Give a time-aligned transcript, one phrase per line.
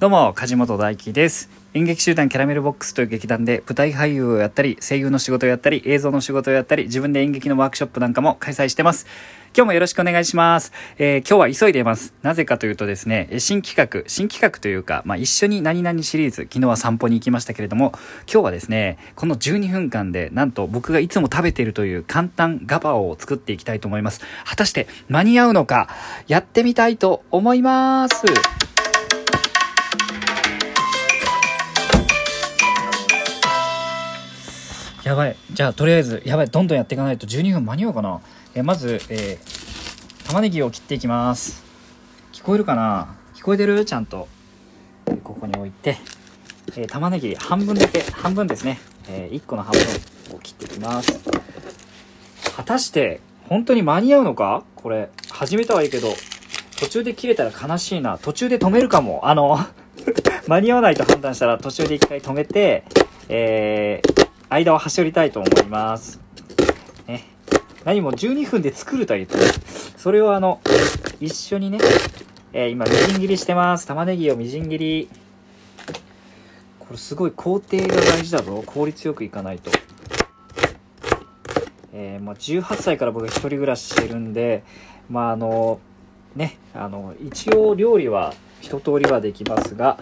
[0.00, 1.50] どうも、梶本大輝です。
[1.74, 9.08] 演劇集団キャラメルボックスという劇団で舞台俳優をやったり、声優の仕事をやったり、映像の仕事をやったり、自分で演劇のワークショップなんかも開催してます。
[9.56, 10.72] 今日もよろしくお願いします。
[10.98, 12.14] えー今日は急いでいます。
[12.22, 17.90] なぜかというとですね、新企画、新企画というか、まあ、一緒に何々シリーズ、昨日は散歩に行きましたけれども、
[18.32, 24.20] 今日はですね、この12分間で、なんと僕がいつも食べているという簡単ガパオを作っていきたいと思います。
[24.44, 25.88] 果たして間に合うのか、
[26.28, 28.22] やってみたいと思います。
[35.08, 35.36] やばい。
[35.50, 36.48] じゃあ、とりあえず、やばい。
[36.48, 38.20] どんどんやっていかないと12分間に合うかな。
[38.54, 41.64] えまず、えー玉ねぎを切っていきます。
[42.34, 43.16] 聞こえるかな？
[43.34, 43.86] 聞こえてる？
[43.86, 44.28] ちゃんと。
[45.24, 45.96] ここに置いて、
[46.76, 48.78] えー玉ねぎ半分だけ、半分ですね。
[49.08, 51.18] え1個の半分を切っていきます。
[52.54, 54.62] 果たして、本当に間に合うのか？
[54.76, 56.08] これ、始めたはいいけど、
[56.78, 58.18] 途中で切れたら悲しいな。
[58.18, 59.20] 途中で止めるかも。
[59.26, 59.58] あの、
[60.46, 62.84] 間に合わないと判断したら途中で一回止めて、
[63.30, 64.17] えー、
[64.50, 66.20] 間を端折りたいと思います。
[67.06, 67.24] ね。
[67.84, 69.36] 何も12分で作るとは言って
[69.96, 70.60] それをあの、
[71.20, 71.78] 一緒にね、
[72.52, 73.86] えー今みじん切りしてます。
[73.86, 75.08] 玉ねぎをみじん切り。
[76.78, 78.62] これすごい工程が大事だぞ。
[78.64, 79.70] 効率よくいかないと。
[81.92, 84.62] えーまあ、18歳から僕は一人暮らししてるんで、
[85.10, 85.80] まああの、
[86.36, 89.98] ね、あの、一応料理は一通りはできますが、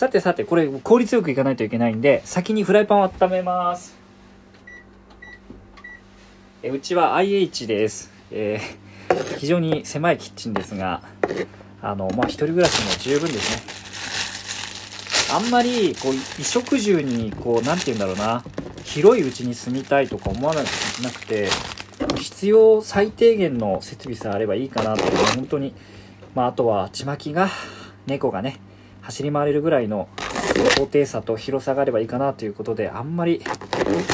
[0.00, 3.94] さてさて、これ効率よくいかないといけないんで、先にフライパンを温めます。
[6.62, 8.10] えうちは IH です。
[8.30, 8.90] えー
[9.38, 11.02] 非常に狭いキッチンですが、
[11.82, 15.36] あの、まあ、一人暮らしも十分ですね。
[15.36, 18.42] あんまり、こう、衣食住に、こう、なんて言うんだろうな、
[18.84, 21.50] 広いうちに住みたいとか思わなくて、
[22.16, 25.74] 必要最低限の設備さえあればいいかなっていう、本当に、
[26.34, 27.50] まあ、あとは、ちまきが、
[28.06, 28.60] 猫がね、
[29.10, 30.08] 走り回れるぐらいの
[30.78, 33.42] 高低差と広さがあればいいかなということで、あんまり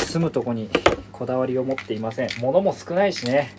[0.06, 0.70] 住むとこに
[1.12, 2.28] こだわりを持っていません。
[2.40, 3.50] 物も少ないしね。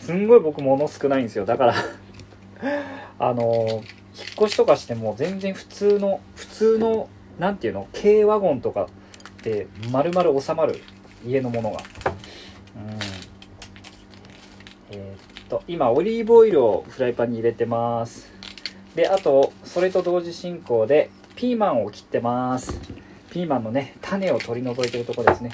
[0.00, 1.46] すんごい僕物少ないんですよ。
[1.46, 1.74] だから、
[3.20, 3.82] あの、引っ
[4.42, 8.88] 越しとかしても全然普通の、普通の、なんていうの、軽ワゴンとか
[9.44, 10.80] で丸々収まる
[11.24, 11.78] 家のものが。
[11.78, 12.98] うん。
[14.90, 18.29] えーっと、今、オリーブオイルをフライパンに入れてます。
[19.00, 22.78] で、あと、それと同時進行で、ピーマンを切ってます。
[23.30, 25.52] ピーマンのね、種を取り除いてるとこですね。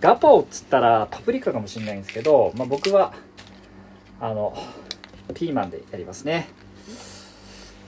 [0.00, 3.14] ガパオっつったらパプリカかもしれないんですけど、まあ、僕は、
[4.20, 4.52] あの、
[5.32, 6.48] ピーマンでやりますね。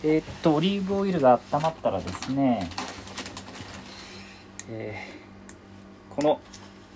[0.04, 2.70] えーっと、オリーブオイルが温まったらですね、
[4.70, 6.41] えーこの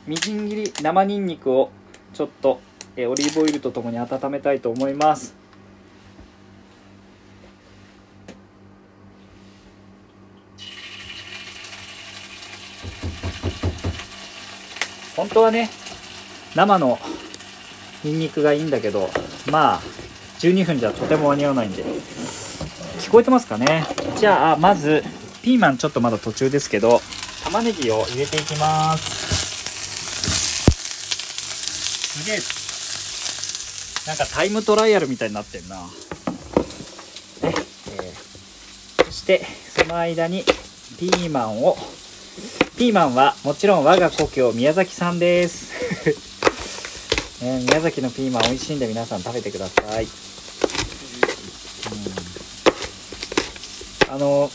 [0.06, 1.70] みじん切り生ニンニクを
[2.12, 2.60] ちょっと、
[2.94, 5.43] えーオリーブオイルとともに温めたいと思います。
[15.16, 15.70] 本当はね
[16.54, 16.98] 生の
[18.02, 19.10] ニンニクがいいんだけど
[19.50, 19.80] まあ
[20.40, 21.84] 12分じゃとても間に合わないんで。
[23.00, 23.84] 聞こえてますかね？
[24.16, 25.02] じゃあまず
[25.42, 27.00] ピーマンちょっとまだ途中ですけど
[27.44, 29.04] 玉ねぎを入れていきます。
[32.22, 32.38] すげえ。
[34.06, 35.76] なんかタイムトライアルみたいになってんな。
[35.76, 35.82] ね、
[37.42, 39.04] えー。
[39.04, 39.44] そして
[39.76, 40.44] その間に
[40.98, 41.76] ピーマンを
[42.76, 45.70] ピーマンはもちろん我が故郷宮崎産です、
[47.40, 50.10] ね宮崎のピーマン美味しいんで皆さん食べてください、うん。
[54.12, 54.50] あの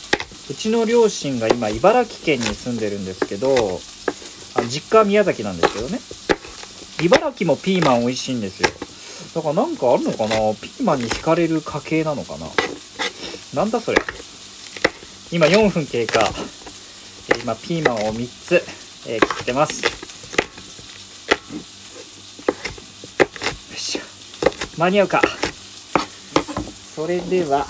[0.50, 3.80] うちの両親が今茨城県に住んでるんですけど
[4.56, 6.02] あ実家は宮崎なんですけどね。
[7.02, 8.70] 茨城もピーマン美味しいんですよ。
[9.34, 10.30] だからなんかあるのかな？
[10.56, 12.48] ピーマンに惹かれる家系なのかな？
[13.54, 14.02] なんだそれ？
[15.32, 16.30] 今4分経過。
[17.42, 18.64] 今ピーマンを3つ、
[19.08, 19.82] えー切ってます。
[19.82, 19.90] よ
[23.74, 24.02] いしょ。
[24.78, 25.22] 間に合うか。
[26.96, 27.66] それでは、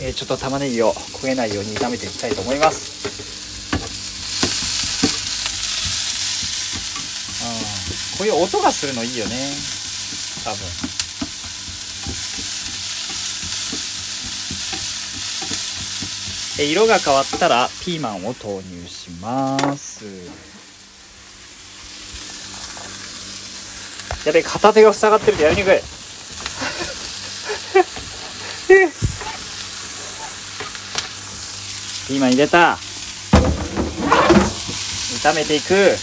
[0.00, 2.98] えーちょっと玉ねぎを焦げないように炒めていきたいと思います。
[7.44, 9.36] うんこういう音がするのいいよね。
[10.44, 10.97] 多分。
[16.64, 20.04] 色が変わったらピーマンを投入します。
[24.26, 25.78] やべ片手が塞がってるとやりにくい。
[32.08, 32.76] ピーマン入れた。
[35.22, 35.96] 炒めていく。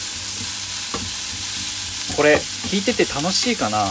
[2.15, 3.85] これ聞いてて楽しいかな。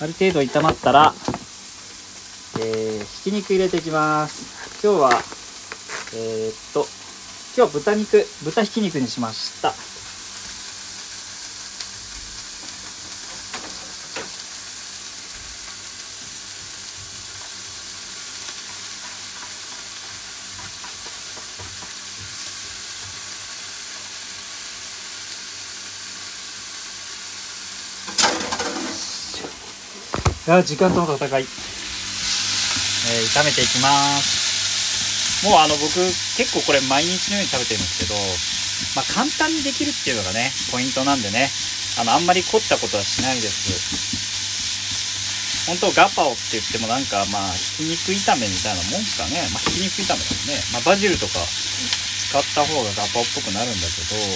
[0.00, 1.12] ある程度炒まったら、
[2.60, 4.80] えー、ひき肉入れていきます。
[4.80, 5.10] 今日は
[6.14, 6.86] えー、っと
[7.56, 9.87] 今日は豚肉豚ひき肉にしました。
[30.48, 31.48] あ時間との戦い、えー、
[33.28, 35.44] 炒めていきます。
[35.44, 36.00] もうあの僕
[36.40, 38.16] 結構これ毎日のように食べてるんですけど、
[38.96, 41.46] まあ、簡単にできるっていうのがねポイントなんでね
[42.00, 43.86] あのあんまり凝ったことはしないです。
[45.68, 54.32] 本当ガパオって言ってもなんかまあひき肉炒めみたいなもんすかね、まあ、ひき肉炒めだね、まあ、バジルとか使った方がガパオっぽくなるんだけど、うん、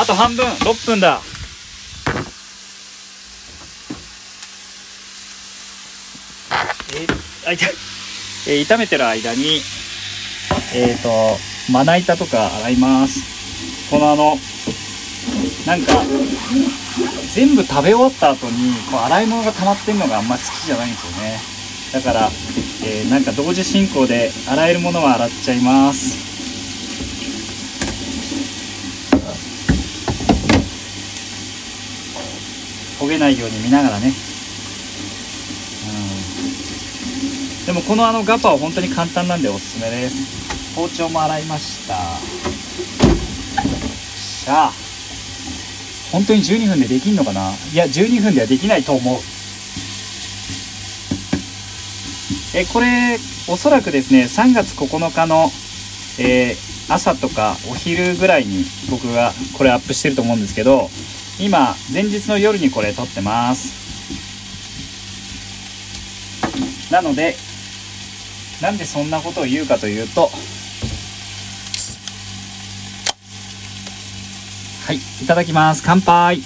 [0.00, 0.48] あと半分。
[0.64, 1.20] 6分だ。
[7.50, 7.58] あい、
[8.46, 9.60] えー、炒めてる間に、
[10.72, 11.36] えっ、ー、と、
[11.72, 13.90] まな板とか洗います。
[13.90, 14.36] このあの、
[15.66, 15.92] なんか、
[17.34, 21.40] 全部食べ終わった後に、こう、洗い物が溜まってるのがあんま好きじゃないんですよね。
[21.92, 22.30] だから、
[22.84, 26.30] えー、なんか同時進行で洗えるものは洗っちゃいます。
[33.00, 34.29] 焦げないように見ながらね
[37.70, 40.74] でもこのあのガパは本当に簡単なんでおすすめです。
[40.74, 41.94] 包丁も洗いました。
[44.18, 44.72] しゃあ。
[46.10, 47.52] 本当に12分でできんのかな？
[47.72, 49.18] いや12分ではできないと思う。
[52.56, 55.48] えこれおそらくですね3月9日の、
[56.18, 60.88] えー、朝とかお昼ぐらいに僕がこれアップしてると思うんですけど
[61.38, 63.78] 今前日の夜にこれ撮ってます。
[66.90, 67.36] なので
[68.60, 70.28] なんでそんなことを言うかというと
[74.86, 75.82] はいいただきます。
[75.84, 76.42] 乾杯。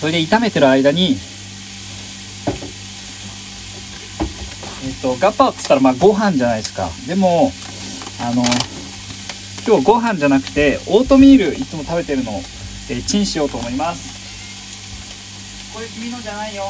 [0.00, 1.16] それで炒めてる間に
[4.84, 6.88] えっとガッパオっつったらまあご飯じゃないですか。
[7.06, 7.52] でも
[8.20, 8.42] あの
[9.66, 12.42] 今日ご飯じゃなくてオートミールいつも食べてるのを、
[12.90, 14.11] え、チンしようと思います。
[15.72, 16.64] これ君のじゃないよ。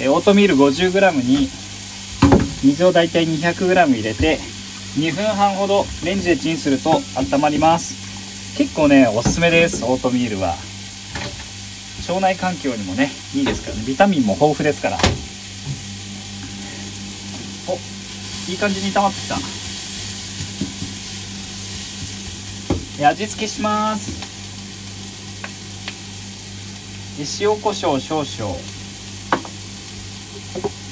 [0.00, 1.50] えオートミール 50g に
[2.64, 4.38] 水をだいたい 200g 入れて
[4.96, 7.02] 2分半ほどレンジでチンすると
[7.34, 8.56] 温まります。
[8.56, 10.56] 結構ねおすすめですオートミールは。
[12.08, 13.82] 腸内環境にもねいいですからね。
[13.86, 14.96] ビタミンも豊富ですから。
[17.68, 17.78] お
[18.50, 19.28] いい感じに炒まってき
[22.98, 23.08] た。
[23.08, 24.29] 味付けします。
[27.40, 28.56] 塩コショウ少々。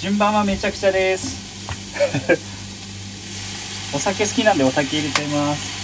[0.00, 1.48] 順番はめちゃくちゃです。
[3.94, 5.78] お酒好きなんでお酒入れちゃいます。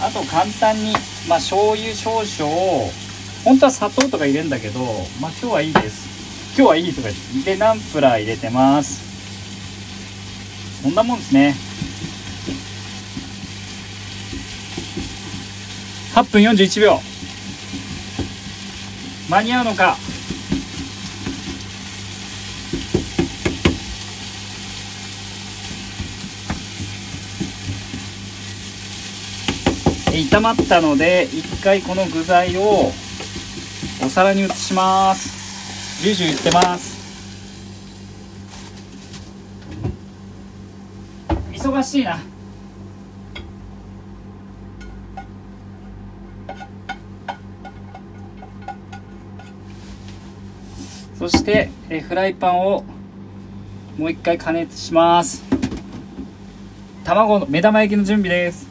[0.00, 0.92] あと簡単に
[1.28, 2.90] まあ醤油少々
[3.44, 4.80] 本当は砂糖とか入れるんだけど
[5.20, 6.08] まあ今日はいいです。
[6.56, 7.08] 今日はいいとか
[7.44, 9.02] でナンプラー入れてます。
[10.82, 11.54] こんなもんですね。
[16.14, 17.09] 8分41秒。
[19.30, 19.96] 間に合うのか？
[30.30, 32.92] 炒まったので一回この具材を
[34.04, 36.02] お皿に移します。
[36.02, 36.98] ジュージューいってます。
[41.52, 42.29] 忙しいな。
[51.20, 52.82] そしてえフライパンを
[53.98, 55.44] もう一回加熱します。
[57.04, 58.66] 卵の目玉焼きの準備です。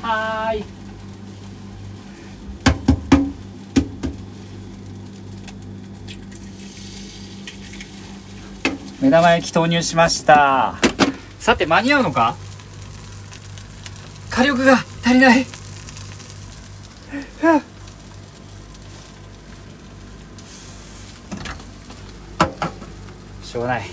[0.00, 0.62] はい。
[9.00, 10.76] 目玉焼き投入しました。
[11.40, 12.36] さて間に合うのか？
[14.30, 15.44] 火力が足りない
[23.48, 23.88] しょうがない。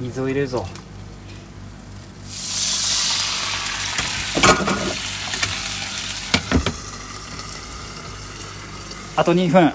[0.00, 0.66] 水を入れるぞ。
[9.14, 9.72] あと2分。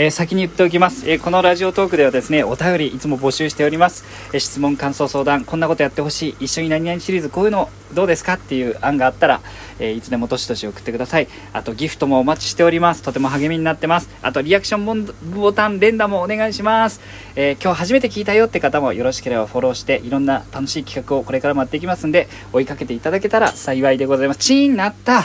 [0.00, 9.40] えー、先に言っておきます、えー、このラジオトークではですねお便りいつも募集しております、えー、質問感想相談こんなことやってほしい一緒に何々シリーズこういうのどうですかっていう案があったら、
[9.80, 11.26] えいつでもどしどし送ってください。
[11.52, 13.02] あとギフトもお待ちしております。
[13.02, 14.08] とても励みになってます。
[14.22, 17.00] あとリアクションボタン連打もお願いします、
[17.34, 24.38] え今日初めて聞いたよって方もよろしければフォローしていろんな楽しい企画をこれから待っていきますんで追いかけていただけたら幸いでございます。
[24.38, 25.22] チーンなった。
[25.22, 25.24] は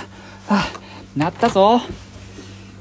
[0.50, 0.72] あ、
[1.15, 1.82] なったぞ。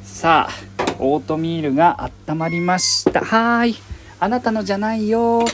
[0.02, 0.73] さあ
[1.04, 3.20] オートミールが温まりました。
[3.20, 3.74] はい。
[4.20, 5.44] あなたのじゃないよ。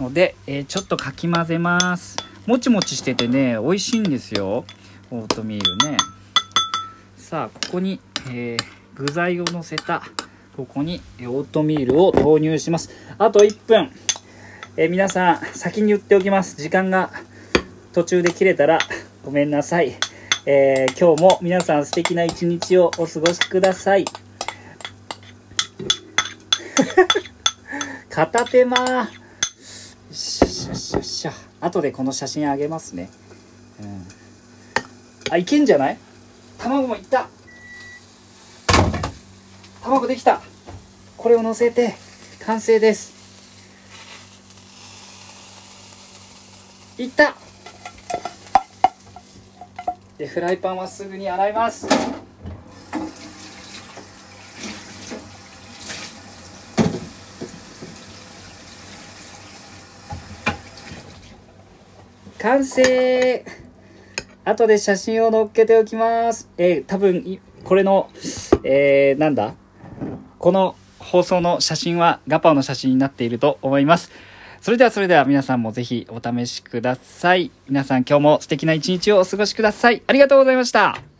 [0.00, 2.16] ので、えー、ちょっとかき混ぜます。
[2.46, 4.64] もちもちしててね美味しいんですよ。
[5.10, 5.96] オートミールね。
[7.16, 8.64] さあここに、えー、
[8.96, 10.02] 具材をのせた
[10.56, 12.90] ここにオートミールを投入します。
[13.16, 13.92] あと1分、
[14.76, 16.60] えー、皆さん先に言っておきます。
[16.60, 17.10] 時間が
[17.92, 18.80] 途中で切れたら
[19.24, 19.94] ごめんなさい。
[20.46, 24.04] えー、今日も皆さん素敵な一日をお過ごしください。
[28.10, 28.76] 片手間。
[28.78, 29.08] よっ
[30.14, 31.26] しゃしゃしゃし。
[31.28, 31.32] ゃ
[31.62, 33.08] 後でこの写真あげますね。
[33.80, 34.06] うん、
[35.30, 35.98] あ、いけんじゃない？
[36.58, 37.26] 卵もいった。
[39.82, 40.42] 卵できた。
[41.16, 41.94] これを乗せて
[42.40, 43.14] 完成です。
[46.98, 47.34] いった。
[50.24, 51.86] でフライパンはすぐに洗います。
[62.38, 63.44] 完成。
[64.46, 66.48] 後で写真を載っけておきます。
[66.56, 68.08] えー、多分これの
[68.62, 69.54] えー、なんだ？
[70.38, 74.10] この放送の写真はガパオの写真になっていると思います。
[74.64, 77.50] それではそれでは皆さんもぜひお試しください。
[77.68, 80.02] 皆さん今日も素敵な一日をお過ごしください。
[80.06, 81.13] ありがとうございました。